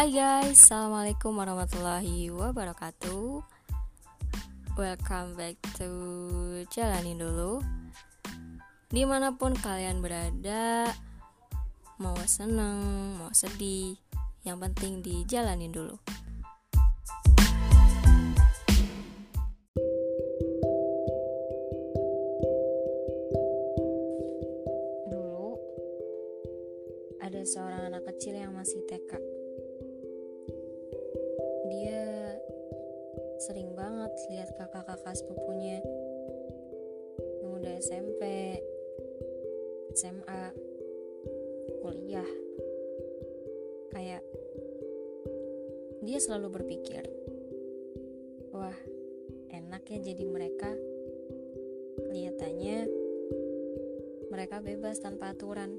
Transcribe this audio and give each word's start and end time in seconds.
Hai 0.00 0.16
guys, 0.16 0.64
Assalamualaikum 0.64 1.36
warahmatullahi 1.36 2.32
wabarakatuh. 2.32 3.44
Welcome 4.72 5.36
back 5.36 5.60
to 5.76 5.92
Jalanin 6.72 7.20
Dulu. 7.20 7.60
Di 8.88 9.04
mana 9.04 9.36
pun 9.36 9.52
kalian 9.52 10.00
berada 10.00 10.88
Mau 12.00 12.16
seneng, 12.24 12.80
mau 13.20 13.28
sedih 13.36 13.92
Yang 14.40 14.72
penting 14.72 15.04
dijalanin 15.04 15.68
dulu. 15.68 16.00
Dulu 25.12 25.60
Ada 27.20 27.44
seorang 27.44 27.92
anak 27.92 28.08
kecil 28.08 28.40
yang 28.40 28.56
masih 28.56 28.80
TK 28.88 29.40
dia 31.70 32.34
sering 33.38 33.72
banget 33.78 34.10
lihat 34.28 34.50
kakak-kakak 34.58 35.14
sepupunya 35.14 35.78
yang 37.40 37.56
udah 37.56 37.74
SMP, 37.78 38.22
SMA, 39.94 40.44
kuliah. 41.80 42.26
Kayak 43.94 44.22
dia 46.02 46.18
selalu 46.18 46.60
berpikir, 46.60 47.06
wah 48.50 48.76
enak 49.54 49.86
ya 49.86 49.98
jadi 50.02 50.24
mereka. 50.26 50.70
Kelihatannya 52.10 52.78
mereka 54.28 54.58
bebas 54.58 54.98
tanpa 54.98 55.30
aturan, 55.30 55.78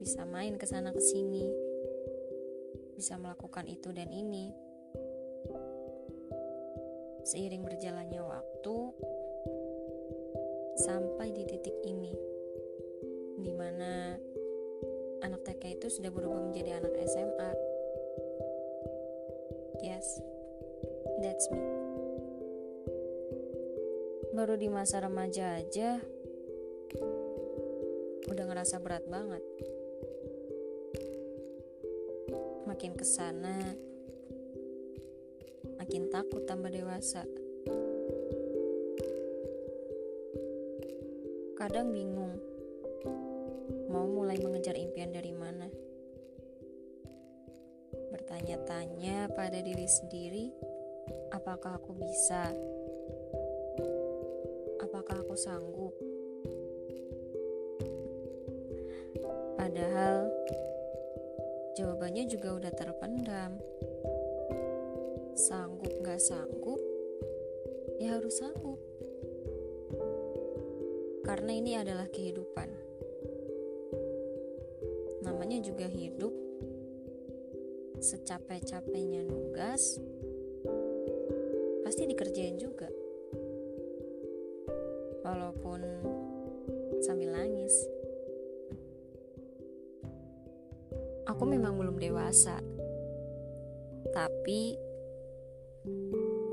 bisa 0.00 0.24
main 0.24 0.56
ke 0.56 0.64
sana 0.64 0.96
ke 0.96 1.02
sini 1.04 1.69
bisa 3.00 3.16
melakukan 3.16 3.64
itu 3.64 3.96
dan 3.96 4.12
ini. 4.12 4.52
Seiring 7.24 7.64
berjalannya 7.64 8.20
waktu, 8.20 8.76
sampai 10.76 11.32
di 11.32 11.48
titik 11.48 11.80
ini, 11.88 12.12
di 13.40 13.56
mana 13.56 14.20
anak 15.24 15.40
TK 15.48 15.80
itu 15.80 15.88
sudah 15.88 16.12
berubah 16.12 16.44
menjadi 16.44 16.76
anak 16.76 16.92
SMA. 17.08 17.50
Yes, 19.80 20.20
that's 21.24 21.48
me. 21.48 21.64
Baru 24.36 24.60
di 24.60 24.68
masa 24.68 25.00
remaja 25.00 25.56
aja, 25.56 26.04
udah 28.28 28.44
ngerasa 28.44 28.76
berat 28.76 29.08
banget 29.08 29.40
makin 32.68 32.92
ke 32.92 33.06
sana 33.06 33.76
makin 35.80 36.12
takut 36.12 36.44
tambah 36.44 36.68
dewasa. 36.68 37.24
Kadang 41.56 41.88
bingung 41.88 42.36
mau 43.88 44.04
mulai 44.04 44.36
mengejar 44.44 44.76
impian 44.76 45.08
dari 45.08 45.32
mana. 45.32 45.72
Bertanya-tanya 48.12 49.32
pada 49.32 49.56
diri 49.64 49.88
sendiri 49.88 50.52
apakah 51.32 51.80
aku 51.80 51.96
bisa? 51.96 52.52
Apakah 54.84 55.24
aku 55.24 55.34
sanggup? 55.40 55.96
Padahal 59.56 60.19
jawabannya 61.80 62.28
juga 62.28 62.60
udah 62.60 62.72
terpendam. 62.76 63.56
Sanggup 65.32 65.96
gak 66.04 66.20
sanggup, 66.20 66.76
ya 67.96 68.20
harus 68.20 68.36
sanggup. 68.36 68.76
Karena 71.24 71.56
ini 71.56 71.80
adalah 71.80 72.04
kehidupan. 72.12 72.68
Namanya 75.24 75.64
juga 75.64 75.88
hidup. 75.88 76.36
Secapek-capeknya 78.00 79.24
nugas, 79.24 80.00
pasti 81.84 82.08
dikerjain 82.08 82.60
juga. 82.60 82.88
Walaupun 85.24 85.80
sambil 87.00 87.32
nangis. 87.36 87.99
Aku 91.40 91.56
memang 91.56 91.72
belum 91.80 91.96
dewasa. 91.96 92.60
Tapi 94.12 94.76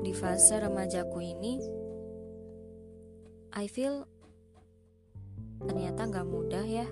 di 0.00 0.12
fase 0.16 0.56
remajaku 0.56 1.20
ini, 1.20 1.60
I 3.52 3.68
feel 3.68 4.08
ternyata 5.60 6.08
gak 6.08 6.24
mudah 6.24 6.64
ya. 6.64 6.88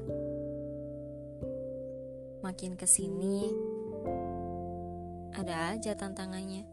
Makin 2.44 2.76
ke 2.76 2.84
sini, 2.84 3.48
ada 5.32 5.72
aja 5.72 5.96
tantangannya. 5.96 6.68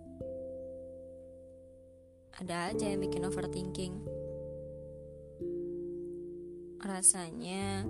Ada 2.36 2.76
aja 2.76 2.92
yang 2.92 3.00
bikin 3.00 3.24
overthinking. 3.24 3.96
Rasanya 6.84 7.88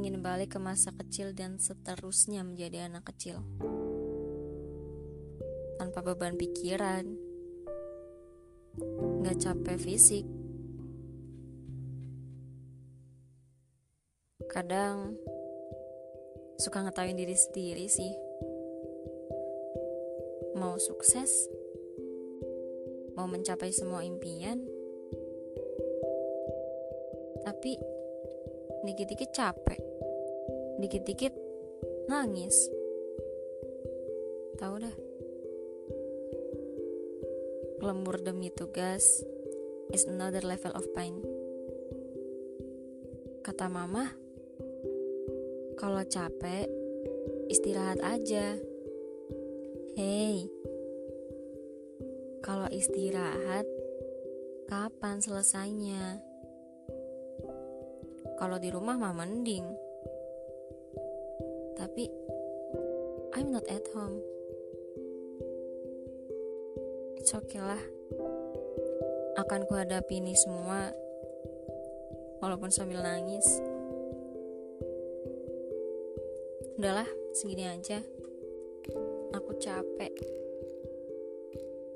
ingin 0.00 0.24
balik 0.24 0.56
ke 0.56 0.58
masa 0.58 0.96
kecil 0.96 1.36
dan 1.36 1.60
seterusnya 1.60 2.40
menjadi 2.40 2.88
anak 2.88 3.12
kecil. 3.12 3.44
Tanpa 5.76 6.00
beban 6.00 6.40
pikiran, 6.40 7.04
gak 9.20 9.36
capek 9.44 9.76
fisik. 9.76 10.24
Kadang 14.48 15.20
suka 16.56 16.80
ngetawain 16.80 17.20
diri 17.20 17.36
sendiri 17.36 17.84
sih. 17.84 18.16
Mau 20.56 20.80
sukses, 20.80 21.28
mau 23.20 23.28
mencapai 23.28 23.68
semua 23.68 24.00
impian, 24.00 24.64
tapi 27.44 27.76
dikit-dikit 28.84 29.32
capek 29.36 29.79
dikit-dikit 30.80 31.34
nangis. 32.08 32.56
Tahu 34.56 34.74
dah. 34.80 34.96
Lembur 37.80 38.20
demi 38.20 38.52
tugas 38.52 39.24
is 39.92 40.04
another 40.04 40.44
level 40.44 40.72
of 40.76 40.84
pain. 40.92 41.20
Kata 43.40 43.68
mama 43.72 44.12
kalau 45.80 46.04
capek 46.04 46.68
istirahat 47.48 48.00
aja. 48.04 48.56
Hey 49.96 50.50
kalau 52.40 52.66
istirahat 52.72 53.62
kapan 54.66 55.20
selesainya? 55.22 56.18
Kalau 58.40 58.56
di 58.56 58.72
rumah 58.72 58.96
mah 58.96 59.12
mending. 59.12 59.62
Tapi 61.80 62.04
I'm 63.32 63.48
not 63.48 63.64
at 63.72 63.88
home. 63.96 64.20
It's 67.16 67.32
okay 67.32 67.56
lah. 67.56 67.80
Akan 69.40 69.64
kuhadapi 69.64 70.20
ini 70.20 70.36
semua 70.36 70.92
walaupun 72.44 72.68
sambil 72.68 73.00
nangis. 73.00 73.48
Udahlah, 76.76 77.08
segini 77.32 77.64
aja. 77.64 78.04
Aku 79.32 79.56
capek. 79.56 80.12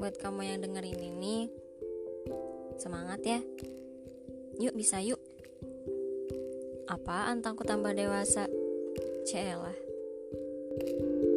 Buat 0.00 0.16
kamu 0.16 0.48
yang 0.48 0.64
dengerin 0.64 1.00
ini, 1.00 1.52
semangat 2.80 3.20
ya. 3.20 3.40
Yuk 4.60 4.76
bisa 4.76 5.04
yuk. 5.04 5.20
Apaan 6.88 7.44
takut 7.44 7.68
tambah 7.68 7.92
dewasa? 7.92 8.48
Celah. 9.24 9.83
Thank 10.76 10.88
you. 10.88 11.33